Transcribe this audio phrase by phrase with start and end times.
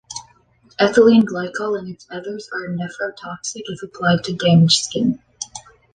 [0.79, 5.21] Ethylene Glycol and its ethers are nephrotoxic if applied to damaged skin.